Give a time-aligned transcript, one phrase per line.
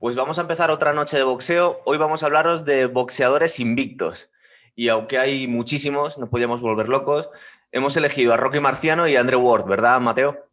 [0.00, 1.82] Pues vamos a empezar otra noche de boxeo.
[1.84, 4.30] Hoy vamos a hablaros de boxeadores invictos.
[4.74, 7.28] Y aunque hay muchísimos, nos podríamos volver locos,
[7.70, 10.48] hemos elegido a Rocky Marciano y a Andrew Ward, ¿verdad, Mateo?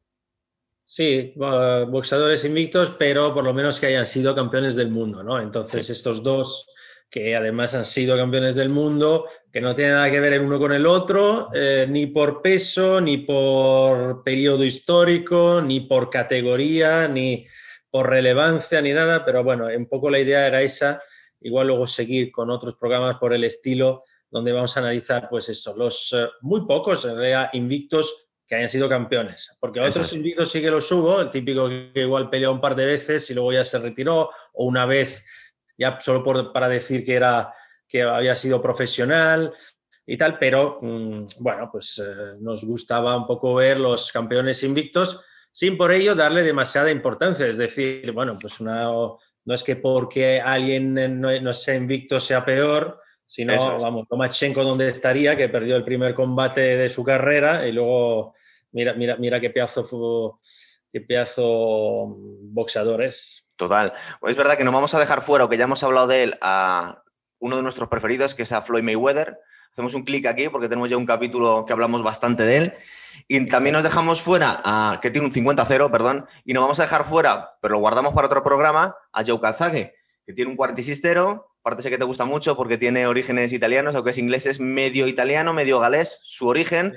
[0.83, 5.39] Sí, boxeadores invictos, pero por lo menos que hayan sido campeones del mundo, ¿no?
[5.39, 6.67] Entonces, estos dos
[7.09, 10.59] que además han sido campeones del mundo, que no tienen nada que ver el uno
[10.59, 17.47] con el otro, eh, ni por peso, ni por periodo histórico, ni por categoría, ni
[17.97, 21.01] por relevancia ni nada, pero bueno, un poco la idea era esa,
[21.41, 25.75] igual luego seguir con otros programas por el estilo, donde vamos a analizar, pues eso,
[25.75, 30.61] los eh, muy pocos, en realidad, invictos que hayan sido campeones, porque otros invictos sí
[30.61, 33.63] que los hubo, el típico que igual peleó un par de veces y luego ya
[33.63, 35.25] se retiró, o una vez
[35.75, 37.51] ya solo por, para decir que, era,
[37.87, 39.55] que había sido profesional
[40.05, 45.25] y tal, pero mm, bueno, pues eh, nos gustaba un poco ver los campeones invictos
[45.57, 47.47] sin por ello darle demasiada importancia.
[47.47, 53.01] Es decir, bueno, pues una, no es que porque alguien no, sea invicto sea peor,
[53.25, 58.35] sino, vamos, Tomachenko donde estaría, que perdió el primer combate de su carrera y luego,
[58.71, 60.39] mira, mira, mira qué pedazo,
[60.93, 63.49] qué pedazo boxeadores.
[63.55, 63.93] Total.
[64.19, 66.21] Pues es verdad que no vamos a dejar fuera, o que ya hemos hablado de
[66.21, 67.01] él, a
[67.39, 69.39] uno de nuestros preferidos, que es a Floyd Mayweather.
[69.71, 72.73] Hacemos un clic aquí porque tenemos ya un capítulo que hablamos bastante de él.
[73.27, 76.83] Y también nos dejamos fuera, a, que tiene un 50-0, perdón, y nos vamos a
[76.83, 79.93] dejar fuera, pero lo guardamos para otro programa, a Joe Calzaghe,
[80.25, 84.17] que tiene un 46-0, parece que te gusta mucho porque tiene orígenes italianos, aunque es
[84.17, 86.95] inglés, es medio italiano, medio galés, su origen,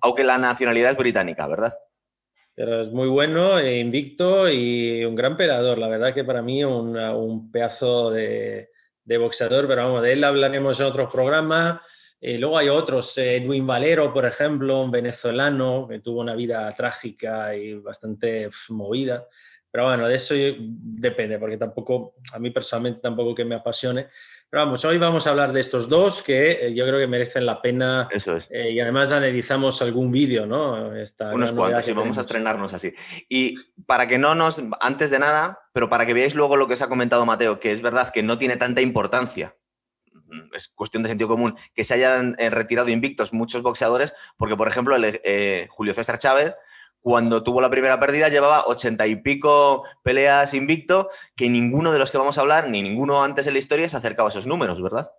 [0.00, 1.72] aunque la nacionalidad es británica, ¿verdad?
[2.54, 5.78] Pero es muy bueno, e invicto y un gran peleador.
[5.78, 8.68] La verdad que para mí un, un pedazo de,
[9.04, 11.80] de boxeador, pero vamos, de él hablaremos en otros programas.
[12.24, 16.72] Eh, luego hay otros, eh, Edwin Valero, por ejemplo, un venezolano que tuvo una vida
[16.72, 19.26] trágica y bastante movida.
[19.68, 24.06] Pero bueno, de eso depende, porque tampoco, a mí personalmente tampoco que me apasione.
[24.48, 27.44] Pero vamos, hoy vamos a hablar de estos dos que eh, yo creo que merecen
[27.44, 28.08] la pena.
[28.12, 28.48] Eso es.
[28.52, 30.94] y además analizamos algún vídeo, ¿no?
[30.94, 32.94] Esta Unos cuantos, y vamos a estrenarnos así.
[33.28, 36.74] Y para que no nos, antes de nada, pero para que veáis luego lo que
[36.74, 39.56] os ha comentado Mateo, que es verdad que no tiene tanta importancia
[40.54, 44.68] es cuestión de sentido común, que se hayan eh, retirado invictos muchos boxeadores, porque, por
[44.68, 46.54] ejemplo, eh, Julio César Chávez,
[47.00, 52.12] cuando tuvo la primera pérdida, llevaba ochenta y pico peleas invicto, que ninguno de los
[52.12, 54.80] que vamos a hablar, ni ninguno antes en la historia, se acercaba a esos números,
[54.80, 55.10] ¿verdad?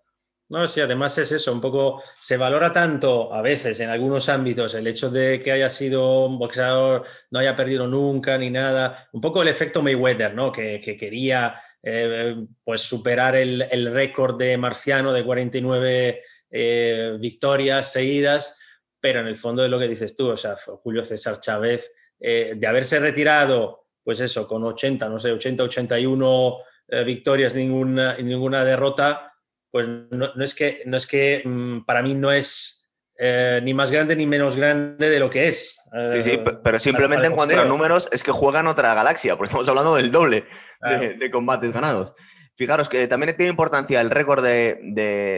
[0.49, 4.75] No, sí, además es eso, un poco se valora tanto a veces en algunos ámbitos
[4.75, 9.21] el hecho de que haya sido un boxeador, no haya perdido nunca ni nada, un
[9.21, 10.51] poco el efecto Mayweather, ¿no?
[10.51, 18.57] Que quería eh, pues superar el, récord de Marciano de 49 eh, victorias seguidas,
[19.01, 22.53] pero en el fondo de lo que dices tú, o sea, Julio César Chávez, eh,
[22.55, 26.57] de haberse retirado, pues eso, con 80, no sé, 80, 81
[27.05, 29.33] victorias, ninguna, ninguna derrota,
[29.71, 32.82] pues no, es que, no es que mm, para mí no es
[33.17, 35.79] eh, ni más grande ni menos grande de lo que es.
[36.11, 39.49] sí, sí, eh, pero simplemente en cuanto a números es que juegan otra galaxia, porque
[39.49, 40.45] estamos hablando del doble
[40.81, 42.13] de, combates ganados.
[42.55, 44.79] Fijaros que también tiene importancia el récord de,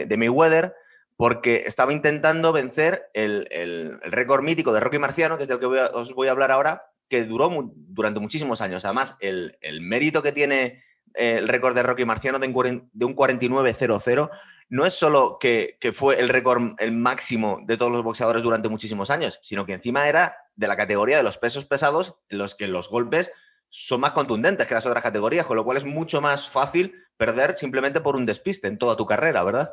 [0.06, 0.74] de, Mayweather,
[1.16, 6.14] porque estaba intentando vencer el, récord mítico de Rocky Marciano, que es del que os
[6.14, 8.84] voy a hablar ahora, que duró durante muchísimos años.
[8.84, 10.82] Además, el, mérito que tiene
[11.16, 14.30] el récord de Rocky Marciano de un, de un 49-0-0
[14.68, 19.10] no es solo que, fue el récord, el máximo de todos los boxeadores durante muchísimos
[19.10, 22.66] años, sino que encima era de la categoría de los pesos pesados en los que
[22.66, 23.32] los golpes
[23.68, 27.54] son más contundentes que las otras categorías, con lo cual es mucho más fácil perder
[27.54, 29.72] simplemente por un despiste en toda tu carrera, ¿verdad?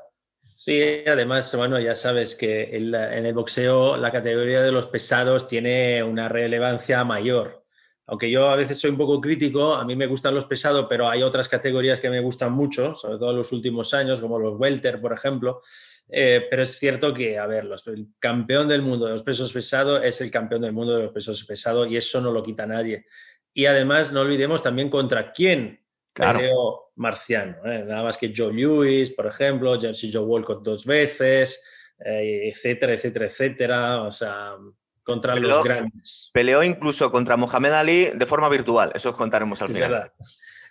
[0.58, 6.04] Sí, además, bueno, ya sabes que en el boxeo la categoría de los pesados tiene
[6.04, 7.63] una relevancia mayor
[8.06, 11.08] aunque yo a veces soy un poco crítico, a mí me gustan los pesados, pero
[11.08, 14.60] hay otras categorías que me gustan mucho, sobre todo en los últimos años, como los
[14.60, 15.62] welter, por ejemplo.
[16.10, 20.02] Eh, pero es cierto que, a ver, el campeón del mundo de los pesos pesados
[20.04, 23.06] es el campeón del mundo de los pesos pesados y eso no lo quita nadie.
[23.54, 25.80] Y además, no olvidemos también contra quién
[26.12, 26.92] claro.
[26.96, 27.66] Marciano.
[27.66, 27.84] ¿eh?
[27.88, 31.64] Nada más que Joe Lewis, por ejemplo, Jersey Joe Walcott dos veces,
[32.00, 34.04] eh, etcétera, etcétera, etcétera.
[34.04, 34.56] O sea,
[35.04, 36.32] contra los grandes.
[36.34, 40.12] Peleó incluso contra Mohamed Ali de forma virtual, eso os contaremos al final.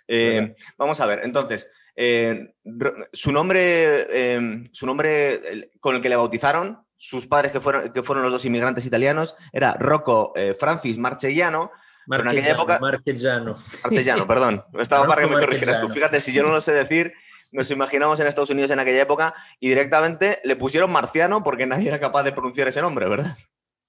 [0.07, 2.53] Eh, vamos a ver, entonces, eh,
[3.13, 8.03] su nombre, eh, su nombre con el que le bautizaron, sus padres que fueron, que
[8.03, 11.71] fueron los dos inmigrantes italianos, era Rocco Francis Marcellano.
[12.07, 12.79] pero en aquella época.
[12.79, 13.55] Marquellano.
[13.83, 14.63] Marquellano, perdón.
[14.79, 15.89] Estaba para que me corrigieras tú.
[15.89, 17.13] Fíjate, si yo no lo sé decir,
[17.53, 21.87] nos imaginamos en Estados Unidos en aquella época y directamente le pusieron marciano porque nadie
[21.87, 23.37] era capaz de pronunciar ese nombre, ¿verdad?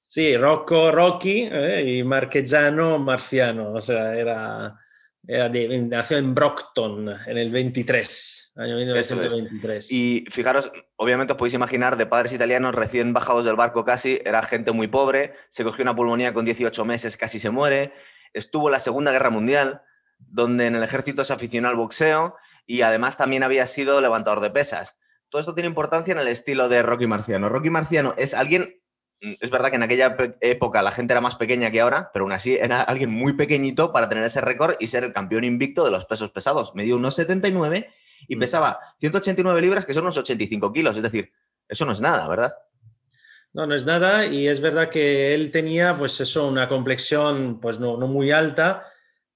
[0.06, 4.78] Sí, Rocco Rocky eh, y Marqueggiano Marciano, o sea, era
[5.26, 9.90] nació en Brockton en el 23, año 1923.
[9.90, 14.42] Y fijaros, obviamente os podéis imaginar, de padres italianos recién bajados del barco casi, era
[14.42, 17.92] gente muy pobre, se cogió una pulmonía con 18 meses, casi se muere,
[18.32, 19.82] estuvo en la Segunda Guerra Mundial,
[20.18, 22.36] donde en el ejército se aficionó al boxeo
[22.66, 24.98] y además también había sido levantador de pesas.
[25.28, 27.48] Todo esto tiene importancia en el estilo de Rocky Marciano.
[27.48, 28.80] Rocky Marciano es alguien
[29.40, 32.32] es verdad que en aquella época la gente era más pequeña que ahora, pero aún
[32.32, 35.90] así era alguien muy pequeñito para tener ese récord y ser el campeón invicto de
[35.90, 36.74] los pesos pesados.
[36.74, 37.90] Medió unos 79
[38.28, 38.38] y mm.
[38.38, 40.96] pesaba 189 libras, que son unos 85 kilos.
[40.96, 41.32] Es decir,
[41.68, 42.52] eso no es nada, ¿verdad?
[43.52, 47.78] No, no es nada y es verdad que él tenía, pues eso, una complexión pues
[47.78, 48.86] no, no muy alta,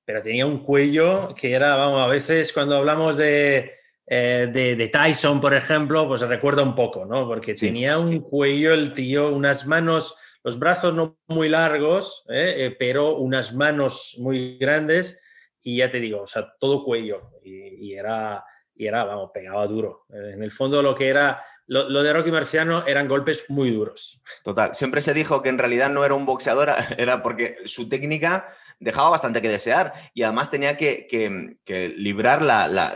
[0.05, 3.79] pero tenía un cuello que era, vamos, a veces cuando hablamos de,
[4.11, 7.27] eh, de, Tyson, por ejemplo, pues recuerda un poco, ¿no?
[7.27, 12.55] Porque tenía un cuello el tío, unas manos, los brazos no muy largos, ¿eh?
[12.57, 15.21] Eh, pero unas manos muy grandes
[15.63, 18.43] y ya te digo, o sea, todo cuello y, era,
[18.75, 20.07] y era, vamos, pegaba duro.
[20.09, 24.23] En el fondo lo que era, lo, lo, de Rocky Marciano eran golpes muy duros.
[24.43, 28.57] Total, siempre se dijo que en realidad no era un boxeador, era porque su técnica
[28.81, 31.57] dejaba bastante que desear y además tenía que,
[31.97, 32.93] librar la,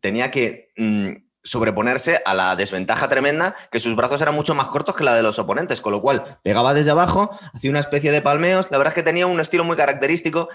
[0.00, 4.94] tenía que mm, sobreponerse a la desventaja tremenda que sus brazos eran mucho más cortos
[4.94, 8.22] que la de los oponentes, con lo cual pegaba desde abajo, hacía una especie de
[8.22, 10.48] palmeos, la verdad es que tenía un estilo muy característico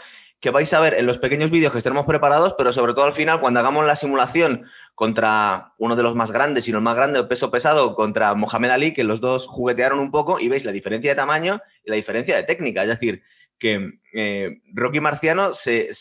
[0.43, 3.13] que vais a ver en los pequeños vídeos que estemos preparados, pero sobre todo al
[3.13, 6.97] final, cuando hagamos la simulación contra uno de los más grandes, y no el más
[6.97, 10.73] grande, peso pesado, contra Mohamed Ali, que los dos juguetearon un poco y veis la
[10.73, 12.81] diferencia de tamaño y la diferencia de técnica.
[12.81, 13.23] Es decir,
[13.63, 15.93] que eh, Rocky Marciano se,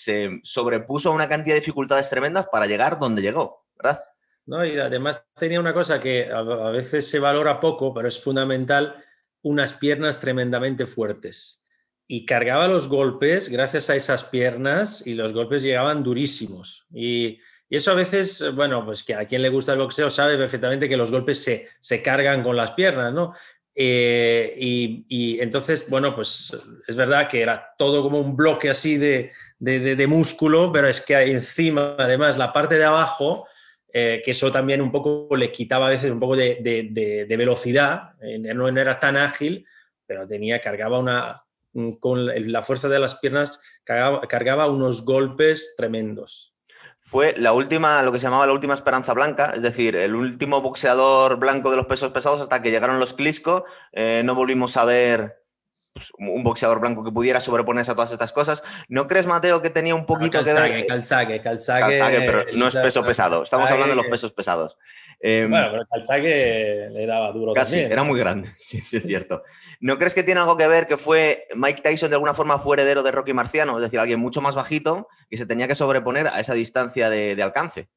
[0.43, 4.01] sobrepuso a una cantidad de dificultades tremendas para llegar donde llegó, ¿verdad?
[4.47, 8.97] No, y además tenía una cosa que a, veces se valora poco, pero es fundamental,
[9.43, 11.63] unas piernas tremendamente fuertes.
[12.09, 16.89] Y cargaba los golpes gracias a esas piernas y los golpes llegaban durísimos.
[16.93, 17.39] Y,
[17.71, 20.97] eso a veces, bueno, pues que a quien le gusta el boxeo sabe perfectamente que
[20.97, 23.33] los golpes se, se cargan con las piernas, ¿no?
[23.75, 24.55] Eh,
[25.09, 30.07] y, entonces, bueno, pues es verdad que era todo como un bloque así de, de,
[30.07, 33.47] músculo, pero es que encima, además, la parte de abajo,
[33.93, 38.39] eh, que eso también un poco le quitaba a veces un poco de, velocidad, eh,
[38.39, 39.67] no era tan ágil,
[40.07, 41.43] pero tenía, cargaba una,
[41.99, 46.52] con la fuerza de las piernas, cargaba unos golpes tremendos
[47.05, 50.63] fue la última, lo que se llamaba la última esperanza blanca, es decir, el último
[50.63, 53.65] boxeador blanco de los pesos pesados hasta que llegaron los Klitschko.
[53.91, 55.43] Eh, no volvimos a ver
[55.93, 58.63] pues, un boxeador blanco que pudiera sobreponerse a todas estas cosas.
[58.89, 60.87] ¿No crees, Mateo, que tenía un poquito que ver?
[60.87, 63.43] Calzague, calzague, pero no es peso pesado.
[63.43, 64.79] Estamos hablando de los pesos pesados.
[65.25, 69.45] Em, bueno, pero calzague le daba duro casi, era muy grande, sí, sí es cierto.
[69.79, 72.75] ¿No crees que tiene algo que ver que fue Mike Tyson de alguna forma fue
[72.75, 73.77] heredero de Rocky Marciano?
[73.79, 77.41] Es decir, alguien mucho más bajito y se tenía que sobreponer a esa distancia de,
[77.41, 77.89] alcance.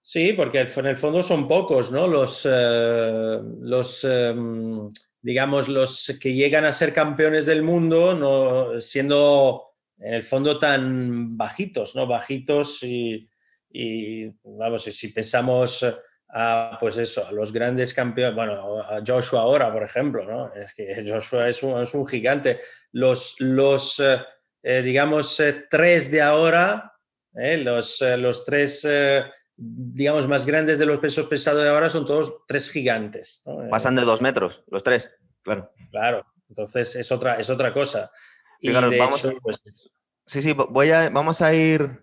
[0.00, 2.06] Sí, porque en el fondo son pocos, ¿no?
[2.06, 9.74] Los, eh, los em, digamos, los que llegan a ser campeones del mundo, no, siendo
[9.98, 12.06] en el fondo tan bajitos, ¿no?
[12.06, 13.28] Bajitos y,
[13.70, 15.84] y vamos, si pensamos
[16.30, 20.52] a, pues eso, a los grandes campeones, bueno, a Joshua ahora, por ejemplo, ¿no?
[20.54, 22.60] Es que Joshua es un, es un gigante.
[22.92, 24.20] Los, los eh,
[24.62, 26.92] eh, digamos, eh, tres de ahora,
[27.32, 28.86] los, los tres,
[29.56, 33.44] digamos, más grandes de los pesos pesados de ahora son todos tres gigantes.
[33.70, 35.10] Pasan de dos metros, los tres,
[35.42, 35.70] claro.
[35.92, 38.10] Claro, entonces es otra, es otra cosa.
[38.98, 39.62] vamos, pues,
[40.26, 42.02] sí, sí, voy a, vamos a ir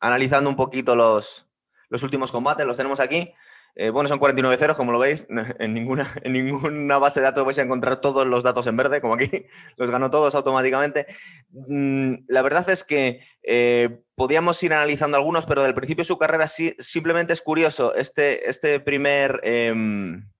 [0.00, 1.48] analizando un poquito los,
[1.88, 3.32] los últimos combates, los tenemos aquí.
[3.76, 5.26] Eh, bueno, son 49 ceros, como lo veis.
[5.58, 9.00] En ninguna, en ninguna base de datos vais a encontrar todos los datos en verde,
[9.00, 9.46] como aquí.
[9.76, 11.06] Los ganó todos automáticamente.
[11.50, 16.18] Mm, la verdad es que eh, podíamos ir analizando algunos, pero del principio de su
[16.18, 17.94] carrera sí, simplemente es curioso.
[17.94, 19.40] Este, este primer...
[19.42, 20.30] Em,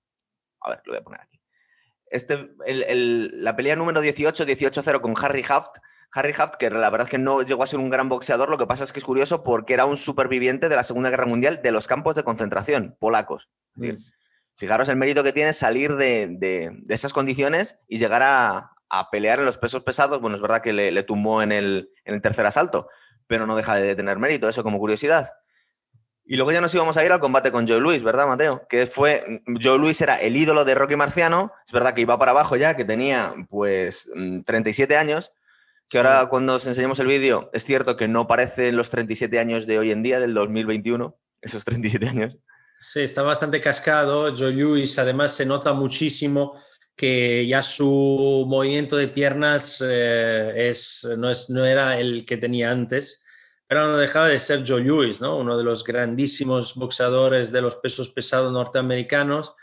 [0.61, 1.41] a ver, lo voy a poner aquí.
[2.07, 5.77] Este, la pelea número 18, 18-0 con Harry Haft
[6.15, 8.57] Harry Haft, que la verdad es que no llegó a ser un gran boxeador, lo
[8.57, 11.59] que pasa es que es curioso porque era un superviviente de la Segunda Guerra Mundial
[11.61, 13.49] de los campos de concentración polacos.
[13.75, 13.97] Mm.
[14.55, 18.71] fijaros el mérito que tiene salir de, esas condiciones y llegar a,
[19.11, 20.21] pelear en los pesos pesados.
[20.21, 21.91] Bueno, es verdad que le, tumbó en el,
[22.21, 22.87] tercer asalto,
[23.27, 25.33] pero no deja de tener mérito, eso como curiosidad.
[26.23, 28.65] Y luego ya nos íbamos a ir al combate con Joe Louis, ¿verdad, Mateo?
[28.69, 32.31] Que fue, Joe Louis era el ídolo de Rocky Marciano, es verdad que iba para
[32.31, 34.09] abajo ya, que tenía pues
[34.45, 35.33] 37 mm, años,
[35.89, 39.67] que ahora cuando os enseñamos el vídeo, es cierto que no parecen los 37 años
[39.67, 42.37] de hoy en día, del 2021, esos 37 años.
[42.79, 44.35] Sí, está bastante cascado.
[44.35, 46.59] Joe Lewis además se nota muchísimo
[46.95, 52.71] que ya su movimiento de piernas eh, es, no, es, no era el que tenía
[52.71, 53.23] antes,
[53.67, 55.37] pero no dejaba de ser Joe Lewis, ¿no?
[55.37, 59.55] uno de los grandísimos boxeadores de los pesos pesados norteamericanos.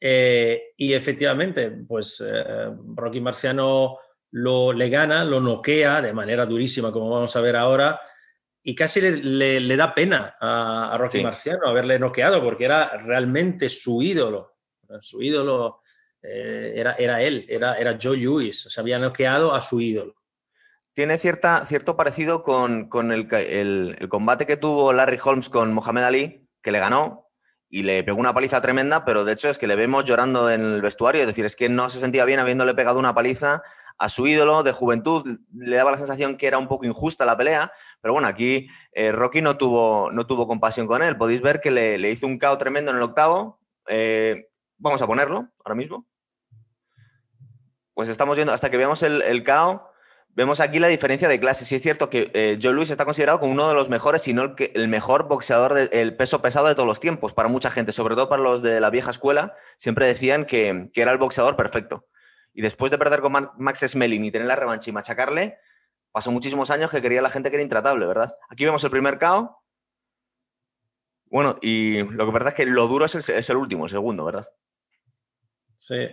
[0.00, 3.98] Eh, y efectivamente, pues eh, Rocky Marciano
[4.30, 8.00] lo, le gana, lo noquea de manera durísima, como vamos a ver ahora,
[8.62, 14.56] y casi le, da pena a, Rocky Marciano haberle noqueado, porque era realmente su ídolo.
[15.00, 15.80] Su ídolo
[16.22, 20.14] eh, era, era él, era, era Joe Lewis, se había noqueado a su ídolo.
[20.98, 26.72] Tiene cierta, cierto parecido con, el, combate que tuvo Larry Holmes con Mohamed Ali, que
[26.72, 27.30] le ganó
[27.70, 30.62] y le pegó una paliza tremenda, pero de hecho es que le vemos llorando en
[30.62, 33.62] el vestuario, es decir, es que no se sentía bien habiéndole pegado una paliza
[33.98, 37.36] a su ídolo de juventud, le daba la sensación que era un poco injusta la
[37.36, 41.60] pelea, pero bueno, aquí eh, Rocky no tuvo, no tuvo compasión con él, podéis ver
[41.60, 46.06] que le, hizo un KO tremendo en el octavo, eh, vamos a ponerlo ahora mismo.
[47.94, 49.88] Pues estamos viendo, hasta que veamos el, el KO,
[50.38, 51.64] vemos aquí la diferencia de clase.
[51.64, 54.32] Sí es cierto que eh, Joe Louis está considerado como uno de los mejores, si
[54.32, 58.14] no el, mejor boxeador del peso pesado de todos los tiempos, para mucha gente, sobre
[58.14, 62.06] todo para los de la vieja escuela, siempre decían que, era el boxeador perfecto.
[62.58, 65.60] Y después de perder con Max Smelling y tener la revancha y machacarle,
[66.10, 68.34] pasó muchísimos años que quería la gente que era intratable, ¿verdad?
[68.48, 69.62] Aquí vemos el primer KO.
[71.26, 73.90] Bueno, y lo que verdad es que lo duro es el, es el último, el
[73.90, 74.50] segundo, ¿verdad?
[75.76, 76.08] Sí.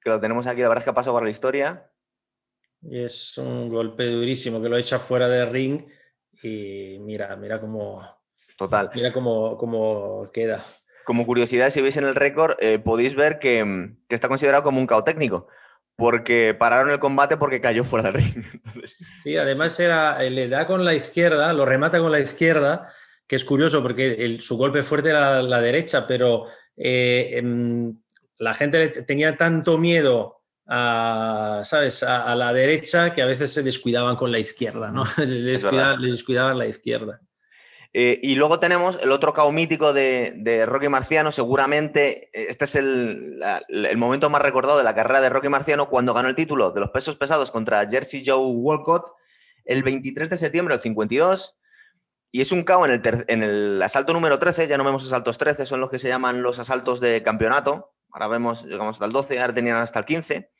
[0.00, 1.88] Que lo tenemos aquí, la verdad es que ha pasado por la historia.
[2.80, 5.88] Y es un golpe durísimo que lo echa fuera de ring
[6.42, 8.04] y mira, mira cómo.
[8.58, 8.90] Total.
[8.92, 10.64] Mira cómo, cómo queda.
[11.04, 14.86] Como curiosidad, si veis en el récord, eh, podéis ver que, está considerado como un
[14.86, 15.48] cao técnico
[15.94, 18.44] porque pararon el combate porque cayó fuera del ring.
[19.22, 22.88] sí, además era, eh, le da con la izquierda, lo remata con la izquierda
[23.32, 27.96] que es curioso porque su golpe fuerte era la derecha, pero eh, em,
[28.36, 32.02] la gente tenía tanto miedo a, ¿sabes?
[32.02, 35.04] A, la derecha que a veces se descuidaban con la izquierda, ¿no?
[35.16, 37.22] le, descuidaban, la izquierda.
[37.94, 42.74] Eh, y luego tenemos el otro cao mítico de, Rocky Marciano, seguramente eh, este es
[42.74, 46.70] el, el, momento más recordado de la carrera de Rocky Marciano cuando ganó el título
[46.70, 49.12] de los pesos pesados contra Jersey Joe Walcott
[49.66, 51.58] el 23 de septiembre del 52
[52.34, 55.36] y es un KO en el, en el asalto número 13, ya no vemos asaltos
[55.36, 57.92] 13, son los que se llaman los asaltos de campeonato.
[58.10, 60.50] Ahora vemos, llegamos hasta el 12, ahora tenían hasta el 15.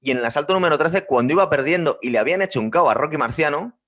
[0.00, 2.90] Y en el asalto número 13, cuando iba perdiendo y le habían hecho un KO
[2.90, 3.79] a Rocky Marciano,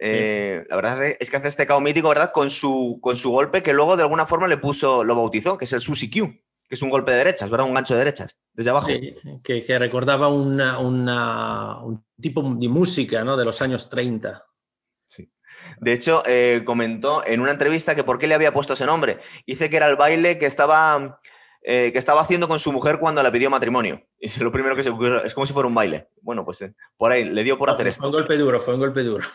[0.00, 2.32] eh, la verdad es que hace este KO mítico, ¿verdad?
[2.32, 5.64] Con su, con su golpe que luego de alguna forma le puso, lo bautizó, que
[5.64, 6.26] es el Susi Q,
[6.68, 7.66] que es un golpe de derechas, ¿verdad?
[7.66, 8.88] Un gancho de derechas, desde abajo.
[8.88, 13.36] Sí, que, recordaba una, un tipo de música, ¿no?
[13.36, 14.44] De los años 30.
[15.80, 19.20] De hecho, eh, comentó en una entrevista que por qué le había puesto ese nombre.
[19.46, 21.20] Dice que era el baile que estaba,
[21.62, 24.02] eh, que estaba haciendo con su mujer cuando le pidió matrimonio.
[24.18, 25.24] Y es lo primero que se ocurrió.
[25.24, 26.08] Es como si fuera un baile.
[26.22, 28.00] Bueno, pues eh, por ahí, le dio por hacer esto.
[28.00, 29.26] Fue un golpe duro, fue un golpe duro.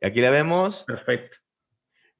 [0.00, 0.84] Y aquí le vemos.
[0.84, 1.38] Perfecto.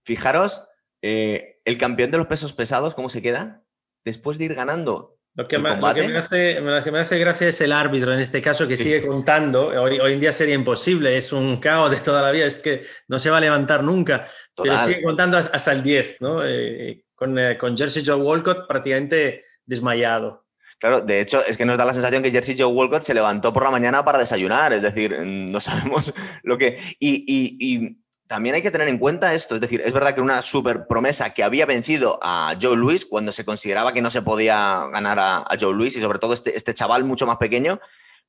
[0.03, 0.69] Fijaros,
[1.03, 3.63] el campeón de los pesos pesados, ¿cómo se queda?
[4.05, 8.67] Después de ir ganando lo que, me, hace, gracia es el árbitro, en este caso,
[8.67, 9.69] que sigue contando.
[9.69, 12.85] Hoy, hoy, en día sería imposible, es un caos de toda la vida, es que
[13.07, 16.45] no se va a levantar nunca, pero sigue contando hasta el 10, ¿no?
[16.45, 20.47] Eh, con, eh, con, Jersey Joe Walcott prácticamente desmayado.
[20.81, 23.53] Claro, de hecho, es que nos da la sensación que Jersey Joe Walcott se levantó
[23.53, 26.79] por la mañana para desayunar, es decir, no sabemos lo que...
[26.99, 30.41] y, y también hay que tener en cuenta esto, es decir, es verdad que una
[30.41, 34.87] super promesa que había vencido a Joe Louis cuando se consideraba que no se podía
[34.93, 37.81] ganar a, Joe Louis y sobre todo este, este, chaval mucho más pequeño,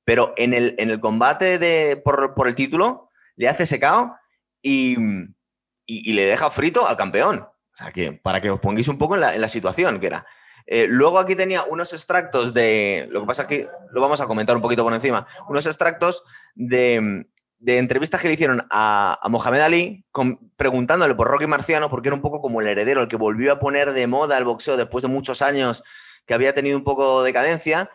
[0.03, 4.15] pero en el, en el combate de, por, el título le hace secado
[4.59, 4.97] y,
[5.85, 7.41] y, le deja frito al campeón.
[7.41, 10.25] O sea, que para que os pongáis un poco en la, situación que era.
[10.65, 14.55] Eh, luego aquí tenía unos extractos de, lo que pasa es lo vamos a comentar
[14.55, 16.23] un poquito por encima, unos extractos
[16.55, 17.25] de,
[17.65, 20.05] entrevistas que le hicieron a, Mohamed Ali
[20.55, 23.59] preguntándole por Rocky Marciano, porque era un poco como el heredero, el que volvió a
[23.59, 25.83] poner de moda el boxeo después de muchos años
[26.25, 27.89] que había tenido un poco de cadencia.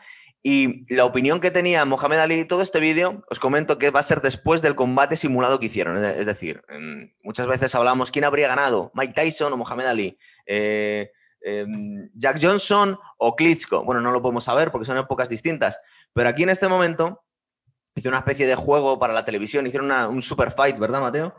[0.49, 4.05] Y la opinión que tenía Mohamed Ali, todo este vídeo, os comento que va a
[4.05, 6.05] ser después del combate simulado que hicieron.
[6.05, 6.63] Es decir,
[7.25, 11.11] muchas veces hablamos quién habría ganado, Mike Tyson o Mohamed Ali, eh,
[11.47, 13.85] em, Jack Johnson o Klitschko.
[13.85, 15.81] Bueno, no lo podemos saber porque son épocas distintas,
[16.13, 17.23] pero aquí en este momento
[17.97, 21.35] Hicieron una especie de juego para la televisión, hicieron un super fight, ¿verdad, Mateo?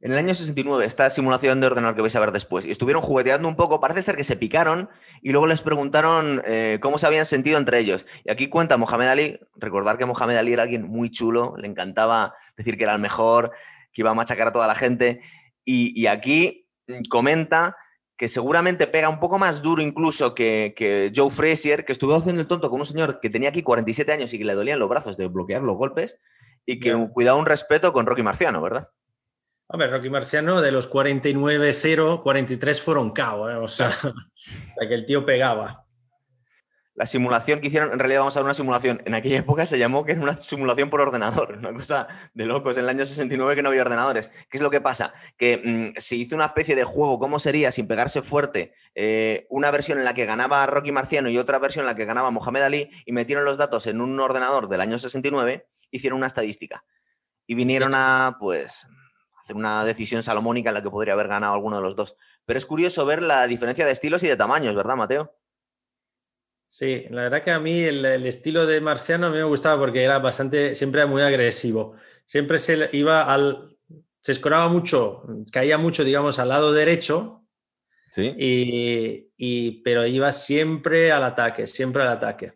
[0.00, 3.02] En el año 69, esta simulación de ordenador que vais a ver después, y estuvieron
[3.02, 4.90] jugueteando un poco, parece ser que se picaron
[5.22, 8.04] y luego les preguntaron eh, cómo se habían sentido entre ellos.
[8.24, 12.34] Y aquí cuenta Mohamed Ali, recordar que Mohamed Ali era alguien muy chulo, le encantaba
[12.56, 13.52] decir que era el mejor,
[13.92, 15.20] que iba a machacar a toda la gente,
[15.64, 16.68] y, aquí
[17.08, 17.76] comenta
[18.16, 22.48] que seguramente pega un poco más duro incluso que, Joe Frazier, que estuvo haciendo el
[22.48, 25.16] tonto con un señor que tenía aquí 47 años y que le dolían los brazos
[25.16, 26.18] de bloquear los golpes,
[26.64, 28.88] y que cuidado un respeto con Rocky Marciano, ¿verdad?
[29.68, 33.56] Hombre, Rocky Marciano de los 49-0, 43 fueron KO, ¿eh?
[33.62, 33.90] o sea,
[34.80, 35.85] que el tío pegaba
[36.96, 39.78] la simulación que hicieron, en realidad vamos a ver una simulación, en aquella época se
[39.78, 43.54] llamó que era una simulación por ordenador, una cosa de locos, en el año 69
[43.54, 44.30] que no había ordenadores.
[44.48, 45.12] ¿Qué es lo que pasa?
[45.36, 48.72] Que mm, se hizo una especie de juego, ¿cómo sería sin pegarse fuerte?
[48.94, 52.06] Eh, una versión en la que ganaba Rocky Marciano y otra versión en la que
[52.06, 56.26] ganaba Mohamed Ali y metieron los datos en un ordenador del año 69, hicieron una
[56.26, 56.84] estadística
[57.46, 58.86] y vinieron a, pues,
[59.42, 62.16] hacer una decisión salomónica en la que podría haber ganado alguno de los dos.
[62.46, 65.36] Pero es curioso ver la diferencia de estilos y de tamaños, ¿verdad, Mateo?
[66.68, 70.02] Sí, la verdad que a mí el, estilo de Marciano a mí me gustaba porque
[70.02, 71.94] era bastante, siempre era muy agresivo.
[72.26, 73.76] Siempre se iba al,
[74.20, 77.42] se escoraba mucho, caía mucho, digamos, al lado derecho.
[78.08, 78.34] Sí.
[78.38, 82.54] y, pero iba siempre al ataque, siempre al ataque.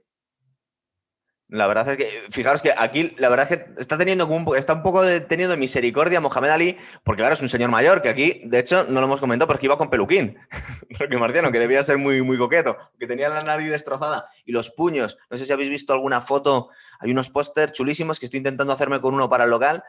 [1.50, 4.74] La verdad es que, fijaros que aquí, la verdad es que está teniendo un, está
[4.74, 8.60] un poco teniendo misericordia Mohamed Ali, porque claro, es un señor mayor, que aquí, de
[8.60, 10.38] hecho, no lo hemos comentado, pero que iba con peluquín.
[10.90, 14.70] Rocky Marciano, que debía ser muy, muy coqueto, que tenía la nariz destrozada y los
[14.70, 15.18] puños.
[15.28, 19.00] No sé si habéis visto alguna foto, hay unos pósters chulísimos que estoy intentando hacerme
[19.00, 19.82] con uno para el local,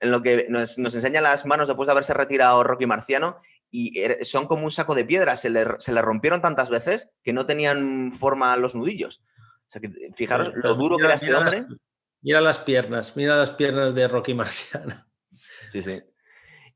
[0.00, 3.98] en lo que nos, nos enseñan las manos después de haberse retirado Rocky Marciano y
[4.00, 7.32] er, son como un saco de piedra, se le, se le rompieron tantas veces que
[7.32, 9.22] no tenían forma los nudillos.
[9.66, 11.66] O sea, que fijaros lo duro que era este hombre.
[12.22, 15.06] mira las piernas, mira las piernas de Rocky Marciano.
[15.68, 16.00] Sí, sí.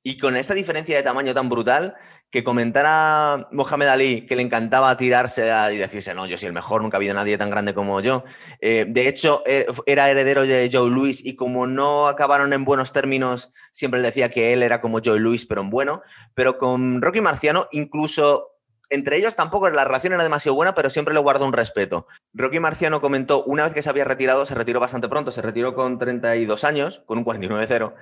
[0.02, 1.94] Y con esa diferencia de tamaño tan brutal,
[2.30, 6.80] que comentara Mohamed Ali que le encantaba tirarse y decirse, no, yo soy el mejor,
[6.80, 8.24] nunca ha habido nadie tan grande como yo.
[8.60, 12.92] Eh, de hecho, eh, era heredero de Joe Louis y como no acabaron en buenos
[12.92, 16.02] términos, siempre le decía que él era como Joe Louis, pero en bueno.
[16.34, 18.49] Pero con Rocky Marciano, incluso
[18.90, 22.06] entre ellos tampoco la relación era demasiado buena, pero siempre le guardo un respeto.
[22.34, 25.74] Rocky Marciano comentó, una vez que se había retirado, se retiró bastante pronto, se retiró
[25.74, 27.94] con 32 años, con un 49-0,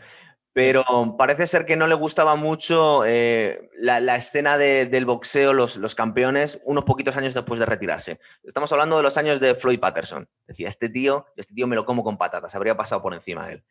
[0.55, 0.85] pero
[1.16, 6.85] parece ser que no le gustaba mucho eh, la, escena del boxeo, los, campeones, unos
[6.85, 8.18] poquitos años después de retirarse.
[8.42, 10.27] Estamos hablando de los años de Floyd Patterson.
[10.46, 13.53] Decía, este tío, este tío me lo como con patatas, habría pasado por encima de
[13.53, 13.64] él.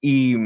[0.00, 0.36] Y,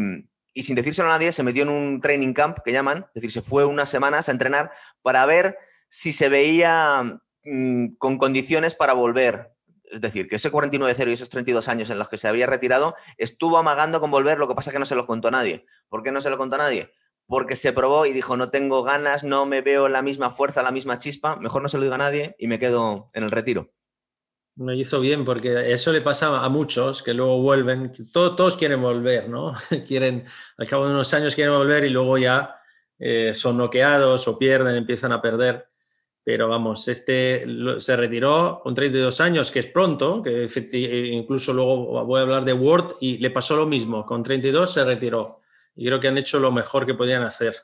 [0.55, 3.31] y sin decírselo a nadie, se metió en un training camp que llaman, es decir,
[3.31, 5.59] se fue unas semanas a entrenar para ver
[5.95, 9.53] si se veía mm, con condiciones para volver.
[9.85, 12.97] Es decir, que ese 49-0 y esos 32 años en los que se había retirado
[13.17, 15.67] estuvo amagando con volver, lo que pasa es que no se lo contó a nadie.
[15.89, 16.91] ¿Por qué no se lo contó a nadie?
[17.29, 20.73] Porque se probó y dijo, no tengo ganas, no me veo la misma fuerza, la
[20.73, 23.71] misma chispa, mejor no se lo diga a nadie y me quedo en el retiro.
[24.57, 28.83] Me hizo bien porque eso le pasa a muchos que luego vuelven, todos, todos quieren
[28.83, 29.55] volver, ¿no?
[29.87, 30.25] quieren,
[30.59, 32.57] al cabo de unos años quieren volver y luego ya
[32.99, 35.69] eh, son noqueados o pierden, empiezan a perder
[36.25, 37.45] pero vamos, este
[37.79, 40.49] se retiró con 32 años, que es pronto, que
[41.13, 44.85] incluso luego voy a hablar de Ward y le pasó lo mismo, con 32 se
[44.85, 45.41] retiró.
[45.77, 47.55] Y creo que han hecho lo mejor que podían hacer.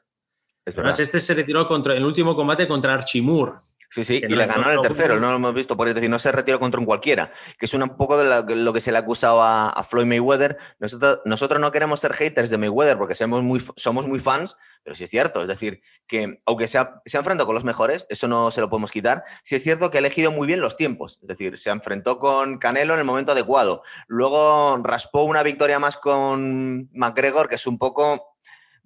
[0.66, 3.58] Además, este se retiró contra el último combate contra Archimur,
[3.90, 6.30] Sí, sí, y le ganó el tercero, no lo hemos visto, por decir, no se
[6.30, 9.42] retiró contra un cualquiera, que es un poco de lo, que se le ha acusado
[9.42, 10.58] a, Floyd Mayweather.
[10.78, 14.94] Nosotros, nosotros, no queremos ser haters de Mayweather porque somos muy, somos muy fans, pero
[14.94, 18.06] sí es cierto, es decir, que aunque se ha, se ha enfrentado con los mejores,
[18.10, 20.76] eso no se lo podemos quitar, sí es cierto que ha elegido muy bien los
[20.76, 25.80] tiempos, es decir, se enfrentó con Canelo en el momento adecuado, luego raspó una victoria
[25.80, 28.29] más con McGregor, que es un poco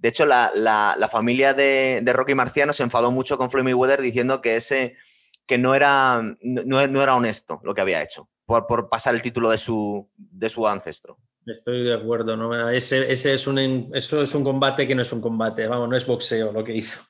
[0.04, 4.56] de hecho, la, familia de, Rocky Marciano se enfadó mucho con Floyd Mayweather diciendo que
[4.56, 4.98] ese
[5.46, 9.56] que no era, no, era honesto lo que había hecho por, pasar el título de
[9.56, 11.16] su, de su ancestro.
[11.46, 12.68] Estoy de acuerdo, ¿no?
[12.68, 16.04] Ese, es un, eso es un combate que no es un combate, vamos, no es
[16.04, 17.00] boxeo lo que hizo.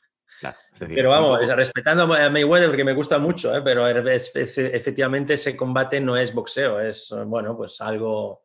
[0.79, 3.63] pero vamos, respetando a Mayweather porque me gusta mucho, ¿eh?
[3.65, 8.44] pero efectivamente ese combate no es boxeo, es, bueno, pues algo,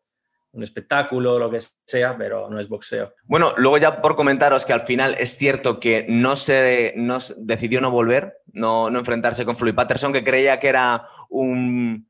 [0.52, 3.14] un espectáculo, lo que sea, pero no es boxeo.
[3.24, 6.94] Bueno, luego ya por comentaros que al final es cierto que no se
[7.38, 12.08] decidió no volver, no, enfrentarse con Floyd Patterson, que creía que era un,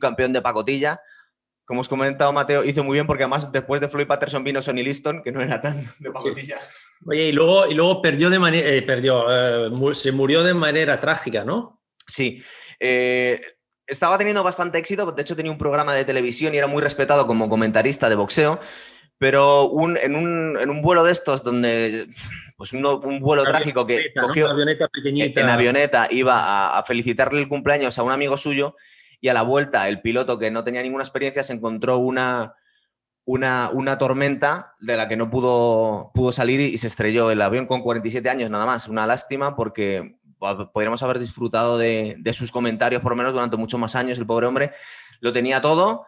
[0.00, 1.00] campeón de pacotilla.
[1.64, 4.82] Como os comentado Mateo, hizo muy bien porque además después de Floyd Patterson vino Sonny
[4.82, 6.60] Liston, que no era tan de pacotilla.
[7.06, 10.98] Oye, y luego, y luego perdió de manera, eh, perdió, eh, se murió de manera
[10.98, 11.80] trágica, ¿no?
[12.06, 12.42] Sí.
[12.80, 13.40] Eh,
[13.92, 17.26] estaba teniendo bastante éxito, de hecho tenía un programa de televisión y era muy respetado
[17.26, 18.58] como comentarista de boxeo,
[19.18, 19.70] pero
[20.02, 22.08] en, un, vuelo de estos donde,
[22.56, 28.02] pues un vuelo trágico que cogió avioneta en avioneta, iba a, felicitarle el cumpleaños a
[28.02, 28.74] un amigo suyo
[29.20, 32.56] y a la vuelta el piloto que no tenía ninguna experiencia se encontró una,
[33.24, 37.66] una, una, tormenta de la que no pudo, pudo salir y se estrelló el avión
[37.66, 38.88] con 47 años nada más.
[38.88, 40.16] Una lástima porque
[40.72, 44.18] podríamos haber disfrutado de, sus comentarios por lo menos durante muchos más años.
[44.18, 44.72] El pobre hombre
[45.20, 46.06] lo tenía todo,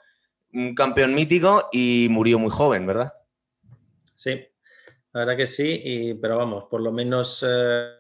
[0.53, 3.12] un campeón mítico y murió muy joven, ¿verdad?
[4.14, 4.40] Sí,
[5.12, 7.97] la verdad que sí, pero vamos, por lo menos eh,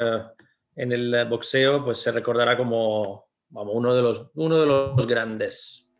[0.76, 5.90] en el boxeo pues se recordará como uno, de los, uno de los grandes.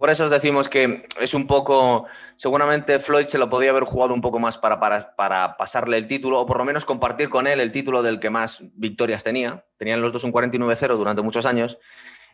[0.00, 4.14] Por eso os decimos que es un poco, seguramente Floyd se lo podía haber jugado
[4.14, 7.60] un poco más para, para, pasarle el título, o por lo menos compartir con él
[7.60, 9.66] el título del que más victorias tenía.
[9.76, 11.78] Tenían los dos un 49-0 durante muchos años.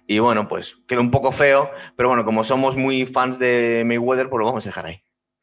[0.07, 4.31] Y bueno, pues quedó un poco feo, pero bueno, como somos muy fans de Mayweather,
[4.31, 5.03] pues lo vamos a dejar ahí.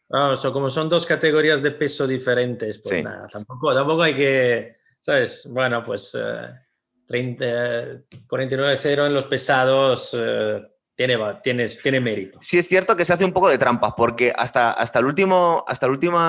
[0.10, 5.50] Ah, como son dos categorías de peso diferentes, pues nada, tampoco, tampoco hay que, ¿sabes?
[5.52, 6.18] Bueno, pues
[7.06, 10.18] 49-0 en los pesados.
[10.18, 12.38] Eh, tiene, tiene, tiene mérito.
[12.42, 15.64] Sí es cierto que se hace un poco de trampas, porque hasta, hasta, el, último,
[15.68, 16.20] hasta el, último,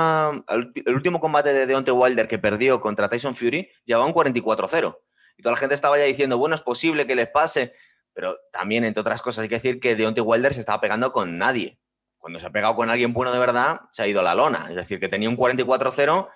[0.49, 4.99] el último combate de Deontay Wilder que perdió contra Tyson Fury llevaba un 44-0.
[5.37, 7.75] Y toda la gente estaba ya diciendo, bueno, es posible que les pase,
[8.13, 11.37] pero también, entre otras cosas, hay que decir que Deontay Wilder se estaba pegando con
[11.37, 11.79] nadie.
[12.19, 14.67] Cuando se ha pegado con alguien bueno de verdad, se ha ido la lona.
[14.71, 16.29] Es decir, que tenía un 44-0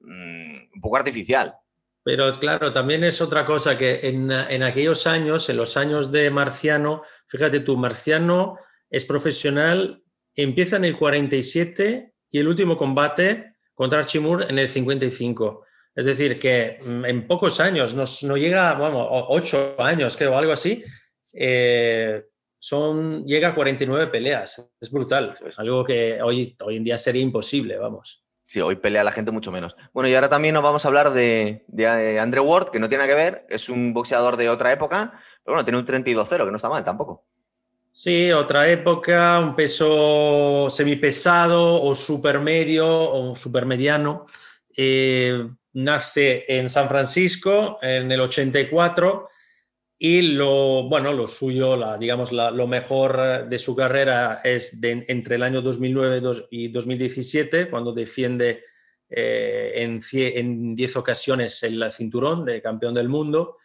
[0.00, 1.56] mm, un poco artificial.
[2.04, 6.30] Pero claro, también es otra cosa que en, en, aquellos años, en los años de
[6.30, 8.58] Marciano, fíjate tú, Marciano
[8.90, 10.02] es profesional,
[10.34, 15.64] empieza en el 47 y el último combate contra Archimur en el 55.
[15.94, 20.52] Es decir, que mm, en pocos años, no, no llega, vamos, ocho años, creo, algo
[20.52, 20.84] así,
[21.32, 22.24] eh,
[22.58, 24.64] son, llega a 49 peleas.
[24.80, 28.23] Es brutal, es algo que hoy, hoy en día sería imposible, vamos.
[28.46, 29.76] Sí, hoy pelea la gente mucho menos.
[29.92, 33.04] Bueno, y ahora también nos vamos a hablar de, de Andrew Ward, que no tiene
[33.04, 36.50] nada que ver, es un boxeador de otra época, pero bueno, tiene un 32-0, que
[36.50, 37.24] no está mal tampoco.
[37.92, 44.26] Sí, otra época, un peso semipesado o supermedio o supermediano.
[44.76, 49.28] Eh, nace en San Francisco en el 84
[49.98, 55.36] y lo, bueno, lo suyo, la, digamos, lo mejor de su carrera es de, entre
[55.36, 58.64] el año 2009 y 2017, cuando defiende
[59.08, 63.58] eh, en 10 ocasiones el cinturón de campeón del mundo.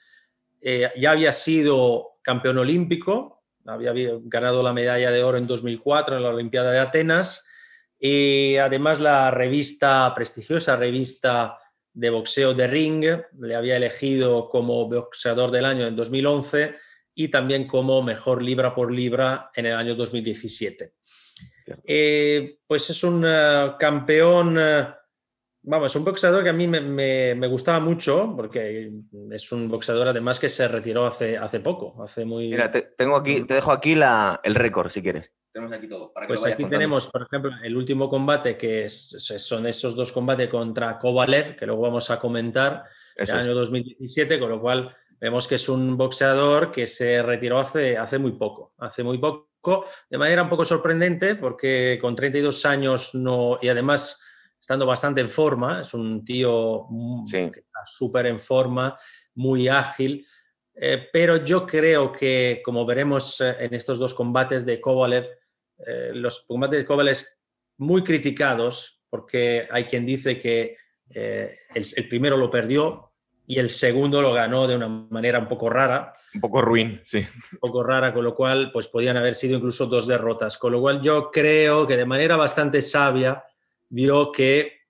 [0.61, 6.23] Eh, ya había sido campeón olímpico, había ganado la medalla de oro en 2004 en
[6.23, 7.47] la Olimpiada de Atenas
[7.99, 11.57] y además la revista, prestigiosa revista
[11.93, 13.05] de boxeo de ring,
[13.39, 16.75] le había elegido como boxeador del año en 2011
[17.15, 20.93] y también como mejor libra por libra en el año 2017.
[21.85, 24.87] Eh, pues es un eh, campeón, eh,
[25.63, 28.91] vamos, es un boxeador que a mí me, gustaba mucho porque
[29.31, 32.49] es un boxeador además que se retiró hace, hace poco, hace muy...
[32.49, 35.31] Mira, tengo aquí, te dejo aquí el récord si quieres.
[35.51, 36.13] Tenemos aquí todo.
[36.27, 41.55] pues aquí tenemos, por ejemplo, el último combate, que son esos dos combates contra Kovalev,
[41.55, 42.83] que luego vamos a comentar,
[43.15, 47.59] en el año 2017, con lo cual vemos que es un boxeador que se retiró
[47.59, 52.65] hace, hace muy poco, hace muy poco, de manera un poco sorprendente, porque con 32
[52.65, 54.21] años no, y además
[54.59, 56.85] estando bastante en forma, es un tío
[57.85, 58.97] súper en forma,
[59.35, 60.25] muy ágil.
[60.81, 65.27] Eh, pero yo creo que, como veremos eh, en estos dos combates de Kovalev,
[65.85, 67.17] eh, los combates de Kovalev
[67.79, 70.77] muy criticados, porque hay quien dice que
[71.09, 73.13] el, primero lo perdió
[73.47, 76.13] y el segundo lo ganó de una manera un poco rara.
[76.35, 77.25] Un poco ruin, sí.
[77.53, 80.57] Un poco rara, con lo cual pues podían haber sido incluso dos derrotas.
[80.59, 83.43] Con lo cual yo creo que de manera bastante sabia
[83.89, 84.81] vio que,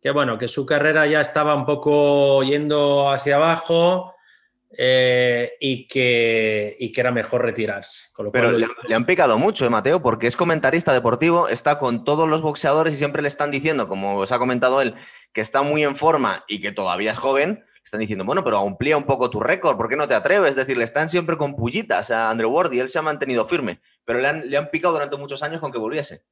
[0.00, 4.14] que bueno, que su carrera ya estaba un poco yendo hacia abajo
[4.76, 8.08] eh, y, que, que era mejor retirarse.
[8.32, 12.42] Pero le, han picado mucho, ¿eh, Mateo, porque es comentarista deportivo, está con todos los
[12.42, 14.94] boxeadores y siempre le están diciendo, como os ha comentado él,
[15.32, 17.64] que está muy en forma y que todavía es joven.
[17.84, 20.50] Están diciendo, bueno, pero amplía un poco tu récord, ¿por qué no te atreves?
[20.50, 23.44] Es decir, le están siempre con pullitas a Andrew Ward y él se ha mantenido
[23.44, 26.24] firme, pero le han, le han picado durante muchos años con que volviese.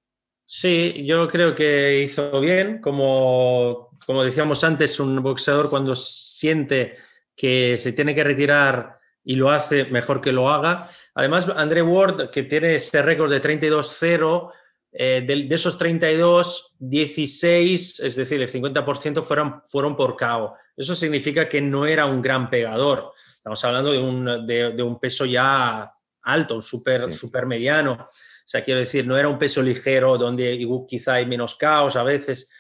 [0.55, 2.79] Sí, yo creo que hizo bien.
[2.79, 6.95] Como, como decíamos antes, un boxeador cuando siente
[7.35, 10.89] que se tiene que retirar y lo hace, mejor que lo haga.
[11.15, 14.53] Además, André Ward, que tiene ese récord de 32-0,
[14.93, 20.55] eh, de, esos 32, 16, es decir, el 50% fueron, fueron por KO.
[20.77, 23.13] Eso significa que no era un gran pegador.
[23.33, 25.91] Estamos hablando de un, de, un peso ya
[26.25, 28.07] alto, un super, super mediano.
[28.53, 32.03] O sea, quiero decir, no era un peso ligero donde quizá hay menos caos a
[32.03, 32.53] veces.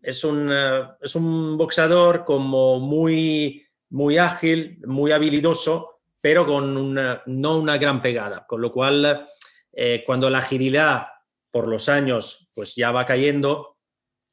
[0.00, 7.22] Es un, eh, es un boxeador como muy muy ágil, muy habilidoso, pero con una,
[7.26, 8.46] no una gran pegada.
[8.46, 9.28] Con lo cual,
[9.70, 11.08] eh, cuando la agilidad
[11.50, 13.76] por los años pues ya va cayendo,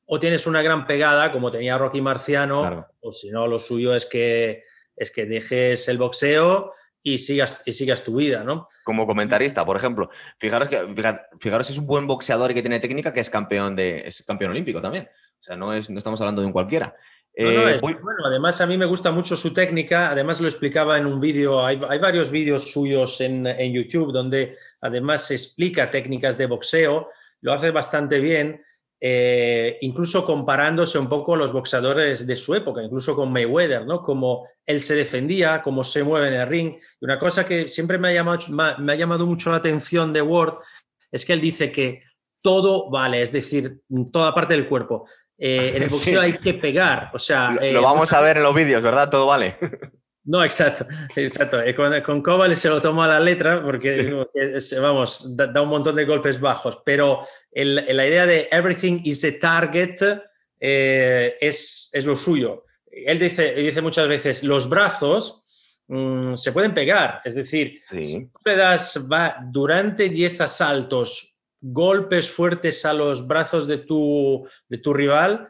[0.05, 4.05] o tienes una gran pegada, como tenía Rocky Marciano, o si no, lo suyo es
[4.05, 4.63] que
[4.95, 6.71] es que dejes el boxeo
[7.03, 8.67] y sigas, y sigas tu vida, ¿no?
[8.83, 10.09] Como comentarista, por ejemplo.
[10.37, 10.77] Fijaros que
[11.39, 14.51] fijaros, es un buen boxeador y que tiene técnica que es campeón de es campeón
[14.51, 15.09] olímpico también.
[15.39, 16.95] O sea, no, es, no estamos hablando de un cualquiera.
[17.33, 21.19] Eh, bueno, además a mí me gusta mucho su técnica, además lo explicaba en un
[21.19, 27.09] vídeo, hay, varios vídeos suyos en, en, YouTube donde además explica técnicas de boxeo,
[27.39, 28.61] lo hace bastante bien
[29.03, 34.03] eh, incluso comparándose un poco a los boxeadores de su época, incluso con Mayweather, ¿no?
[34.03, 36.75] Cómo él se defendía, cómo se mueve en el ring.
[36.99, 38.39] Y una cosa que siempre me ha llamado,
[38.77, 40.59] me ha llamado mucho la atención de Ward
[41.11, 42.03] es que él dice que
[42.43, 45.07] todo vale, es decir, toda parte del cuerpo.
[45.35, 47.51] Eh, en el boxeo hay que pegar, o sea...
[47.51, 49.09] Lo, lo eh, vamos a ver en los vídeos, ¿verdad?
[49.09, 49.55] Todo vale.
[50.23, 51.57] No, exacto, exacto.
[52.05, 54.13] Con, con se lo tomó a la letra porque,
[54.79, 59.99] vamos, da, un montón de golpes bajos, pero la idea de everything is a target
[60.59, 62.65] eh, es, es, lo suyo.
[62.85, 65.43] Él dice, dice muchas veces, los brazos
[65.87, 72.85] mm, se pueden pegar, es decir, si le das va, durante 10 asaltos golpes fuertes
[72.85, 75.47] a los brazos de tu, de tu rival,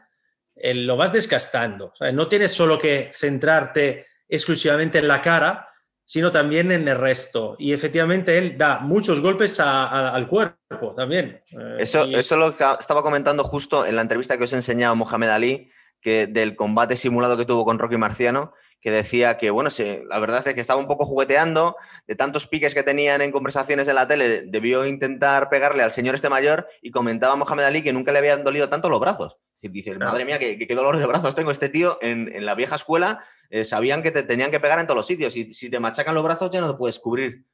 [0.54, 1.92] eh, lo vas desgastando.
[2.14, 5.68] no tienes solo que centrarte exclusivamente en la cara,
[6.04, 7.54] sino también en el resto.
[7.58, 11.42] Y efectivamente él da muchos golpes al cuerpo también.
[11.50, 14.96] Eh, eso, eso lo que estaba comentando justo en la entrevista que os he enseñado
[14.96, 19.70] Mohamed Ali, que del combate simulado que tuvo con Rocky Marciano, que decía que, bueno,
[20.08, 21.76] la verdad es que estaba un poco jugueteando,
[22.08, 26.16] de tantos piques que tenían en conversaciones en la tele, debió intentar pegarle al señor
[26.16, 29.38] este mayor y comentaba Mohamed Ali que nunca le habían dolido tanto los brazos.
[29.62, 32.74] Dice, madre mía, qué, qué dolor de brazos tengo este tío en, en la vieja
[32.74, 35.78] escuela eh, sabían que te tenían que pegar en todos los sitios y si te
[35.78, 37.44] machacan los brazos ya no te puedes cubrir.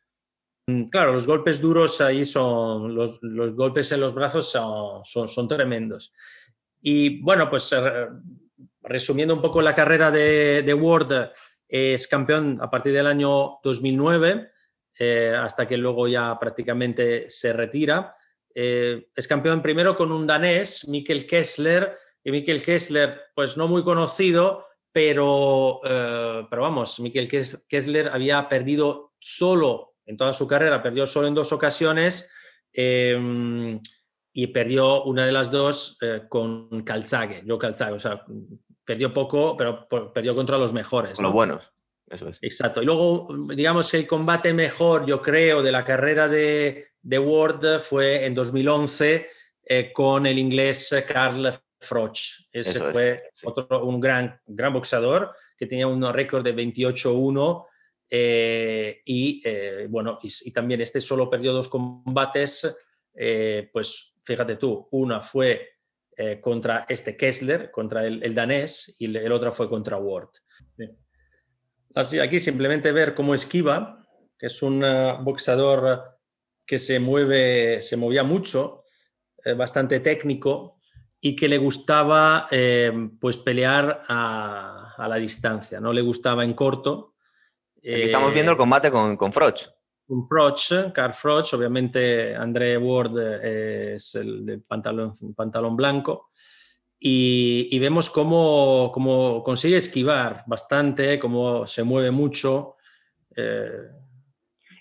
[0.69, 6.13] Mm, claro, los golpes duros ahí son, los, golpes en los brazos son, son, tremendos.
[6.81, 8.07] Y bueno, pues eh,
[8.83, 11.33] resumiendo un poco la carrera de, de Ward,
[11.67, 14.53] es campeón a partir del año 2009,
[15.01, 18.15] eh, hasta que luego ya prácticamente se retira.
[18.55, 24.68] es campeón primero con un danés, Mikkel Kessler, y Mikkel Kessler, pues no muy conocido,
[24.99, 31.29] pero, eh, pero vamos, Mikel Kessler había perdido solo en toda su carrera, perdió solo
[31.29, 32.33] en dos ocasiones
[32.73, 33.81] em,
[34.33, 38.25] y perdió una de las dos eh, con Calzaghe, yo Calzaghe, o sea,
[38.85, 41.21] perdió poco, pero perdió contra los mejores.
[41.21, 41.73] Los buenos,
[42.11, 42.39] eso es.
[42.43, 42.83] Exacto.
[42.83, 48.27] Y luego, digamos, el combate mejor, yo creo, de la carrera de, de Ward fue
[48.27, 49.29] en 2011
[49.65, 52.49] eh, con el inglés Carl Froch.
[52.53, 57.67] Ese fue Otro, un gran, gran boxeador que tenía un récord de 28-1
[58.11, 62.77] eh, y eh, bueno, y, también este solo perdió dos combates,
[63.15, 65.75] eh, pues fíjate tú, una fue
[66.41, 70.31] contra este Kessler, contra el, danés, y el, otro fue contra Ward.
[71.95, 74.05] Así, aquí simplemente ver cómo esquiva,
[74.37, 74.85] que es un
[75.21, 76.19] boxeador
[76.67, 78.83] que se mueve, se movía mucho,
[79.57, 80.78] bastante técnico,
[81.21, 87.15] y que le gustaba eh, pues pelear a, la distancia, no le gustaba en corto.
[87.79, 89.69] Aquí estamos viendo el eh, combate con, con Froch.
[90.07, 96.31] Con Froch, Carl Froch, obviamente André Ward es el de pantalón, pantalón blanco.
[97.01, 102.77] Y, vemos cómo, cómo, consigue esquivar bastante, cómo se mueve mucho.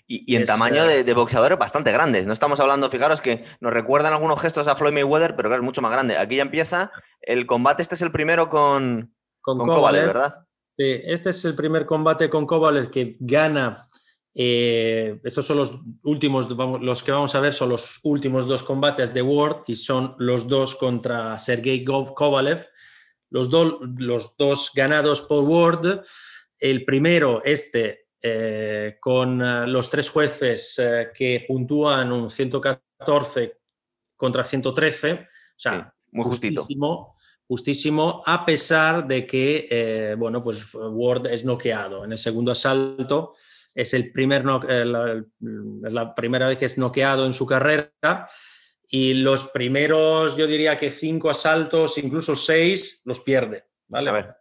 [0.08, 2.26] Eh, y, en tamaño de, boxeadores bastante grandes.
[2.26, 5.66] No estamos hablando, fijaros que nos recuerdan algunos gestos a Floyd Mayweather, pero claro, es
[5.66, 6.16] mucho más grande.
[6.16, 6.90] Aquí ya empieza
[7.20, 7.82] el combate.
[7.82, 10.46] Este es el primero con, con, Kovalev, ¿verdad?
[10.76, 13.88] Sí, este es el primer combate con Kovalev que gana.
[14.34, 19.12] Eh, estos son los últimos, los que vamos a ver son los últimos dos combates
[19.12, 22.66] de Ward y son los dos contra Sergei Kovalev.
[23.30, 26.02] Los, los dos ganados por Ward.
[26.58, 33.58] El primero, este, eh, con eh, los tres jueces eh, que puntúan un 114
[34.16, 35.12] contra 113.
[35.12, 35.26] O
[35.56, 36.66] sea, muy justito.
[37.46, 42.04] Justísimo, a pesar de que, bueno, pues Ward es noqueado.
[42.04, 43.36] En el segundo asalto
[43.74, 48.28] es el primer la, la, primera vez que es noqueado en su carrera
[48.86, 53.64] y los primeros, yo diría que cinco asaltos, incluso seis, los pierde.
[53.86, 54.10] ¿vale?
[54.10, 54.36] A ver,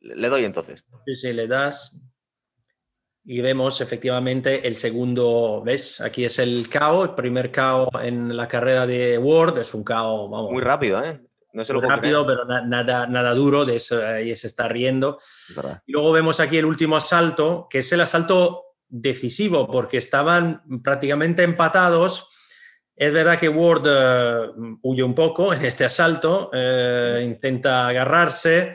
[0.00, 0.84] le doy entonces.
[1.06, 2.00] Sí, sí, le das
[3.30, 6.00] y vemos efectivamente el segundo, ¿ves?
[6.00, 10.28] Aquí es el KO, el primer KO en la carrera de Ward, es un KO,
[10.28, 10.50] vamos.
[10.50, 11.20] Muy rápido, ¿eh?
[11.52, 15.20] No se lo rápido, pero nada, nada duro, de eso ahí se está riendo.
[15.86, 21.44] Y luego vemos aquí el último asalto, que es el asalto decisivo, porque estaban prácticamente
[21.44, 22.26] empatados.
[22.96, 24.50] Es verdad que Ward eh,
[24.82, 28.74] huye un poco en este asalto, eh, intenta agarrarse,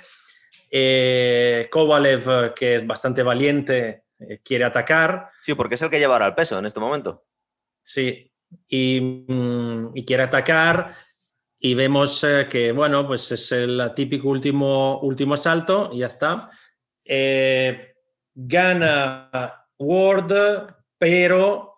[0.78, 5.30] Eh, Kovalev, que es bastante valiente, eh, quiere atacar.
[5.40, 7.26] Sí, porque es el que lleva ahora el peso en este momento.
[7.84, 8.30] Sí,
[8.68, 10.94] y, mm, quiere atacar.
[11.60, 16.50] Y vemos eh, que, bueno, pues es el típico último, último asalto y ya está.
[18.34, 21.76] gana Ward, pero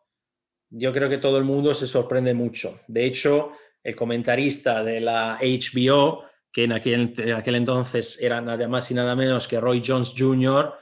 [0.69, 2.79] yo creo que todo el mundo se sorprende mucho.
[2.87, 8.89] De hecho, el comentarista de la HBO, que en aquel, aquel entonces era nada más
[8.91, 10.73] y nada menos que Roy Jones Jr.,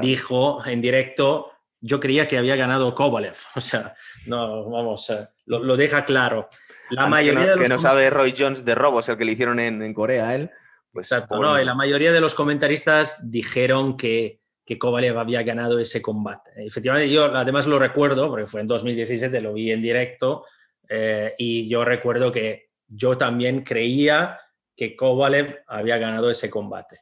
[0.00, 3.36] dijo en directo, yo creía que había ganado Kovalev.
[3.56, 3.94] O sea,
[4.26, 6.48] no, vamos, eh, lo, deja claro.
[6.90, 10.34] La mayoría que no, sabe Roy Jones de robos, el que le hicieron en, Corea
[10.34, 10.50] él.
[10.92, 15.78] Pues, Exacto, no, y la mayoría de los comentaristas dijeron que que Kovalev había ganado
[15.78, 16.50] ese combate.
[16.56, 20.46] Efectivamente, yo además lo recuerdo, porque fue en 2017, lo vi en directo,
[20.88, 24.40] eh, y yo recuerdo que yo también creía
[24.74, 26.96] que Kovalev había ganado ese combate.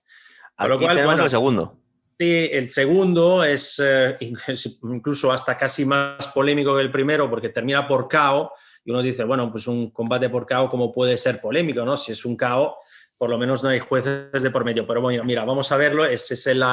[0.58, 1.78] Lo cual, tenemos el segundo.
[2.22, 3.54] El segundo eh,
[4.48, 8.52] es incluso hasta casi más polémico que el primero, porque termina por KO,
[8.84, 11.84] y uno dice, bueno, pues un combate por KO, ¿cómo puede ser polémico?
[11.84, 11.96] no?
[11.96, 12.78] Si es un KO,
[13.16, 14.86] por lo menos no hay jueces de por medio.
[14.86, 16.04] Pero bueno, mira, vamos a verlo.
[16.04, 16.64] Este es el,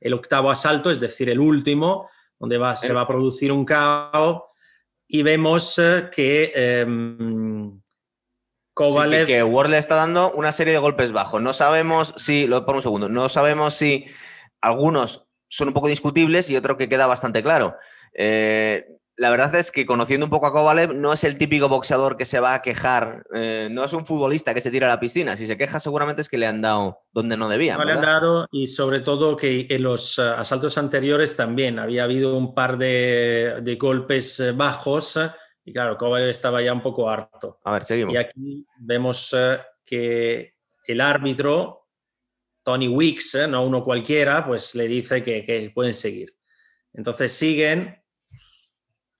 [0.00, 4.42] el octavo asalto, es decir, el último, donde va, se va a producir un caos.
[5.06, 6.86] Y vemos eh, que eh,
[8.78, 9.26] Kovalev...
[9.26, 11.42] que, Ward le está dando una serie de golpes bajos.
[11.42, 14.06] No sabemos si, lo por un segundo, no sabemos si
[14.60, 17.76] algunos son un poco discutibles y otro que queda bastante claro.
[18.14, 22.16] Eh, la verdad es que conociendo un poco a Kovalev, no es el típico boxeador
[22.16, 25.00] que se va a quejar, eh, no es un futbolista que se tira a la
[25.00, 25.36] piscina.
[25.36, 27.76] Si se queja, seguramente es que le han dado donde no debía.
[27.76, 32.04] No le han dado, y sobre todo que en los eh, asaltos anteriores también había
[32.04, 35.18] habido un par de, golpes eh, bajos,
[35.64, 37.58] y claro, Kovalev estaba ya un poco harto.
[37.64, 38.14] A ver, seguimos.
[38.14, 39.34] Y aquí vemos
[39.84, 40.54] que
[40.86, 41.87] el árbitro,
[42.68, 46.36] Tony Weeks, no uno cualquiera, pues le dice que, que pueden seguir.
[46.92, 47.98] Entonces siguen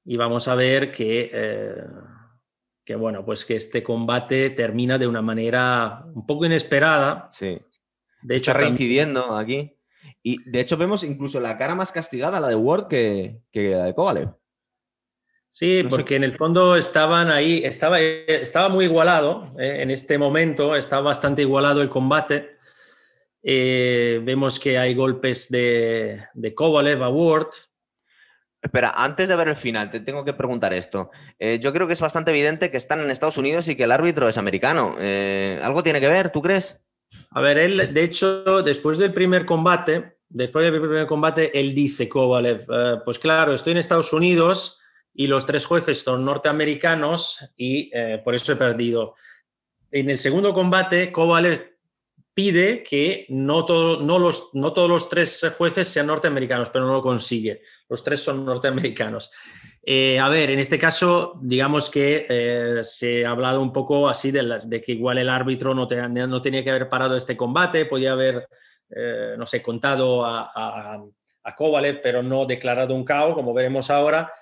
[0.04, 1.74] y vamos a ver que, eh,
[2.84, 7.30] que, bueno, pues que este combate termina de una manera un poco inesperada.
[7.32, 7.58] Sí.
[8.20, 9.74] De hecho, Está reincidiendo aquí.
[10.22, 13.84] Y de hecho vemos incluso la cara más castigada, la de Ward, que, que la
[13.84, 14.28] de Kovalev.
[15.48, 20.76] Sí, porque en el fondo estaban ahí, estaba, estaba muy igualado eh, en este momento,
[20.76, 22.57] estaba bastante igualado el combate.
[23.42, 27.48] Eh, vemos que hay golpes de, de Kovalev a Ward,
[28.60, 31.10] Espera, antes de ver el final, te tengo que preguntar esto.
[31.38, 33.92] Eh, yo creo que es bastante evidente que están en Estados Unidos y que el
[33.92, 34.96] árbitro es americano.
[34.98, 36.80] Eh, ¿Algo tiene que ver, tú crees?
[37.30, 42.08] A ver, él, de hecho, después del primer combate, después del primer combate, él dice,
[42.08, 42.66] Kovalev,
[43.04, 44.80] pues claro, estoy en Estados Unidos
[45.14, 47.92] y los tres jueces son norteamericanos y
[48.24, 49.14] por eso he perdido.
[49.90, 51.77] En el segundo combate, Kovalev
[52.38, 53.66] pide que no,
[54.00, 57.62] no, los, no todos los tres jueces sean norteamericanos, pero no lo consigue.
[57.88, 59.32] Los tres son norteamericanos.
[59.82, 64.30] Eh, a ver, en este caso, digamos que eh, se ha hablado un poco así
[64.30, 68.48] de, que igual el árbitro no, no, tenía que haber parado este combate, podía haber,
[68.88, 74.32] eh, no sé, contado a, a, Kovalev, pero no declarado un caos, como veremos ahora.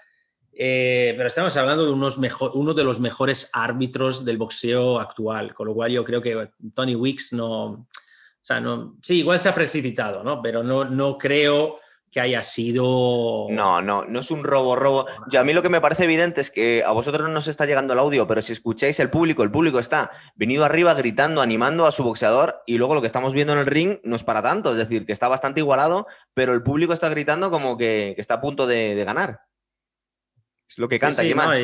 [0.57, 2.19] Pero estamos hablando de unos
[2.55, 6.95] uno de los mejores árbitros del boxeo actual, con lo cual yo creo que Tony
[6.95, 7.87] Weeks no, o
[8.41, 10.41] sea, no, sí, igual se ha precipitado, ¿no?
[10.41, 11.81] Pero no, no creo
[12.13, 13.49] que haya sido...
[13.51, 15.07] No, no, no es un robo, robo.
[15.29, 17.67] Yo, a mí lo que me parece evidente es que a vosotros no nos está
[17.67, 21.87] llegando el audio, pero si escucháis el público, el público está venido arriba gritando, animando
[21.87, 24.43] a su boxeador y luego lo que estamos viendo en el ring no es para
[24.43, 28.35] tanto, es decir, que está bastante igualado, pero el público está gritando como que, está
[28.35, 29.41] a punto de, ganar.
[30.69, 31.57] Es lo que canta, sí, más?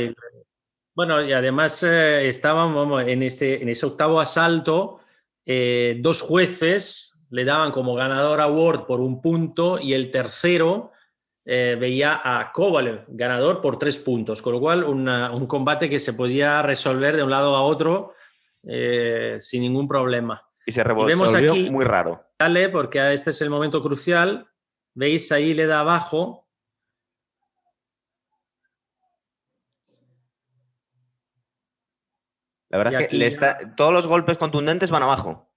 [0.95, 5.01] bueno, y además eh, estaban en, este, en ese octavo asalto,
[5.45, 10.93] eh, dos jueces le daban como ganador a Ward por un punto y el tercero
[11.45, 16.13] eh, veía a Kovalev ganador por tres puntos, con lo cual un combate que se
[16.13, 18.15] podía resolver de un lado a otro
[18.65, 20.47] eh, sin ningún problema.
[20.65, 22.25] Y se revolvió aquí, muy raro.
[22.39, 24.47] Dale, porque este es el momento crucial.
[24.95, 26.42] Veis ahí le da abajo.
[32.73, 35.53] La verdad es que está, todos los golpes contundentes van abajo.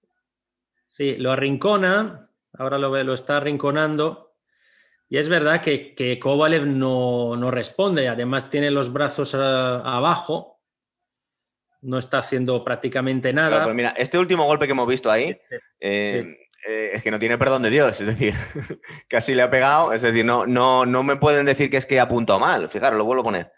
[0.90, 4.36] Sí, lo arrincona, ahora lo, lo está arrinconando.
[5.08, 10.60] Y es verdad que, que Kovalev no, no, responde, además tiene los brazos abajo,
[11.82, 13.66] no está haciendo prácticamente nada.
[13.74, 15.40] mira, este último golpe que hemos visto ahí
[15.80, 16.38] eh,
[16.68, 18.34] eh, es que no tiene perdón de Dios, es decir,
[19.08, 21.98] casi le ha pegado, es decir, no, no, no me pueden decir que es que
[22.00, 23.52] apuntado mal, fijaros, lo vuelvo a poner.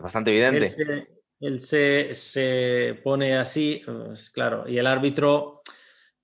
[0.00, 5.62] Bastante evidente él se, pone así, pues, claro, y el árbitro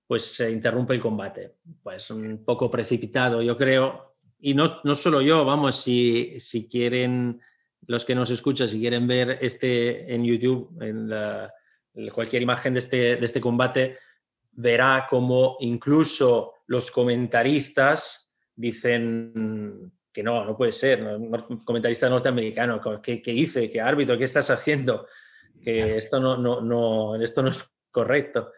[0.06, 1.56] pues se interrumpe el combate.
[1.82, 4.16] Pues un poco precipitado, yo creo.
[4.38, 7.40] Y no, no solo yo, vamos, si, si quieren,
[7.86, 13.16] los que nos escuchan, si quieren ver este en YouTube, en cualquier imagen de este,
[13.16, 13.98] de este combate,
[14.52, 21.06] verá como incluso los comentaristas dicen que no, no puede ser,
[21.62, 23.68] comentarista norteamericano, ¿qué, ¿qué, hice?
[23.68, 24.16] ¿Qué árbitro?
[24.16, 25.06] ¿Qué estás haciendo?
[25.62, 28.50] Que esto no, no, no, esto no es correcto.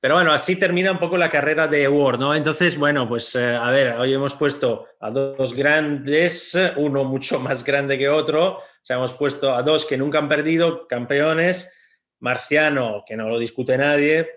[0.00, 2.34] Pero bueno, así termina un poco la carrera de Ward, ¿no?
[2.34, 7.64] Entonces, bueno, pues eh, a ver, hoy hemos puesto a dos grandes, uno mucho más
[7.64, 11.72] grande que otro, o sea, hemos puesto a dos que nunca han perdido, campeones,
[12.18, 14.28] Marciano, que no lo discute nadie,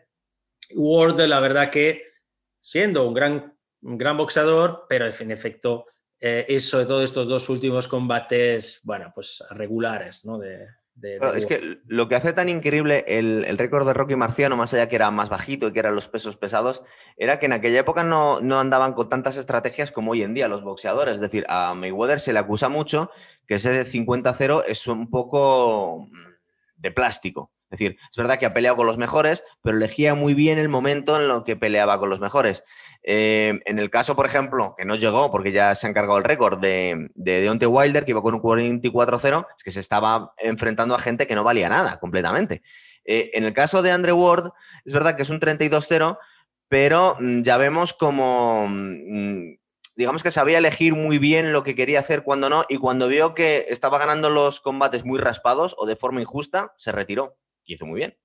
[0.76, 2.04] Ward, la verdad que
[2.62, 5.88] siendo un gran, un gran boxeador, pero en efecto,
[6.20, 10.38] eh, es sobre todo estos dos últimos combates, bueno, pues regulares, ¿no?
[10.38, 10.68] De,
[11.36, 14.96] es que lo que hace tan increíble el, récord de Rocky Marciano, más allá que
[14.96, 16.84] era más bajito y que eran los pesos pesados,
[17.18, 20.64] era que en aquella época no, andaban con tantas estrategias como hoy en día los
[20.64, 21.16] boxeadores.
[21.16, 23.12] Es decir, a Mayweather se le acusa mucho
[23.48, 26.08] que ese de 50-0 es un poco
[26.78, 27.52] de plástico.
[27.70, 30.70] Es decir, es verdad que ha peleado con los mejores, pero elegía muy bien el
[30.70, 32.64] momento en lo que peleaba con los mejores.
[33.04, 36.24] Eh, en el caso, por ejemplo, que no llegó porque ya se ha encargado el
[36.24, 40.96] récord de, de Deontay Wilder, que iba con un 44-0, es que se estaba enfrentando
[40.96, 42.64] a gente que no valía nada completamente.
[43.04, 44.52] Eh, en el caso de Andre Ward,
[44.86, 46.18] es verdad que es un 32-0,
[46.70, 49.58] pero mm, ya vemos como, mm,
[49.96, 53.34] digamos que sabía elegir muy bien lo que quería hacer cuando no, y cuando vio
[53.34, 57.38] que estaba ganando los combates muy raspados o de forma injusta, se retiró
[57.68, 58.18] y hizo muy bien.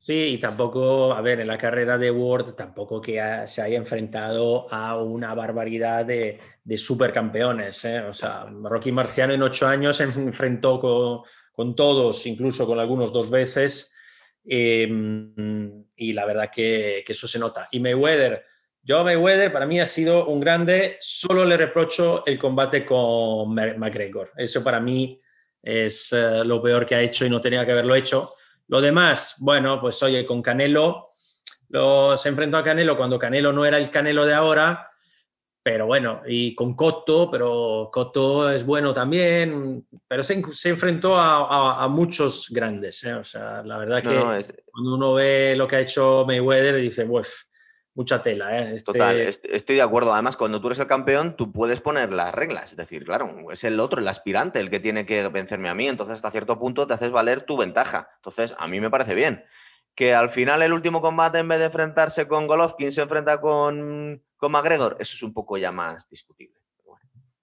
[0.00, 4.72] Sí, y tampoco, a ver, en la carrera de Ward tampoco que se haya enfrentado
[4.72, 6.38] a una barbaridad de,
[6.76, 7.84] supercampeones.
[7.84, 8.00] ¿eh?
[8.00, 10.80] O sea, Rocky Marciano en ocho años se enfrentó
[11.54, 13.92] con, todos, incluso con algunos dos veces,
[14.44, 17.68] em, y la verdad que, que, eso se nota.
[17.72, 18.44] Y Mayweather,
[18.82, 24.32] yo Mayweather para mí ha sido un grande, solo le reprocho el combate con McGregor.
[24.36, 25.20] Eso para mí
[25.60, 28.32] es eh, lo peor que ha hecho y no tenía que haberlo hecho
[28.68, 31.08] lo demás, bueno, pues oye, con Canelo,
[32.16, 34.90] se enfrentó a Canelo cuando Canelo no era el Canelo de ahora,
[35.62, 42.48] pero bueno, y con Cotto, pero Cotto es bueno también, pero se, enfrentó a, muchos
[42.50, 43.04] grandes.
[43.04, 43.14] ¿eh?
[43.14, 47.28] O sea, la verdad que cuando uno ve lo que ha hecho Mayweather, dice, uff,
[47.98, 48.56] mucha tela.
[48.56, 48.76] ¿eh?
[48.76, 50.12] Este Total, estoy de acuerdo.
[50.12, 52.70] Además, cuando tú eres el campeón, tú puedes poner las reglas.
[52.70, 55.88] Es decir, claro, es el otro, el aspirante, el que tiene que vencerme a mí.
[55.88, 58.08] Entonces, hasta cierto punto te haces valer tu ventaja.
[58.14, 59.44] Entonces, a mí me parece bien.
[59.96, 64.22] Que al final el último combate, en vez de enfrentarse con Golovkin, se enfrenta con,
[64.36, 66.60] con McGregor, eso es un poco ya más discutible.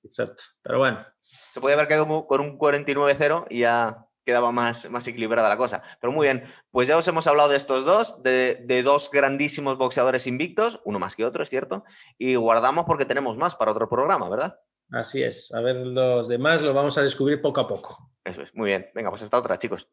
[0.05, 0.41] Exacto.
[0.61, 1.05] Pero bueno.
[1.49, 5.83] Se puede haber quedado con un 49-0 y ya quedaba más, más equilibrada la cosa.
[6.01, 10.27] Pero muy bien, pues ya os hemos hablado de estos dos, de, dos grandísimos boxeadores
[10.27, 11.85] invictos, uno más que otro, es cierto,
[12.17, 14.59] y guardamos porque tenemos más para otro programa, ¿verdad?
[14.91, 18.11] Así es, a ver los demás lo vamos a descubrir poco a poco.
[18.23, 18.89] Eso es, muy bien.
[18.93, 19.87] Venga, pues hasta otra, chicos.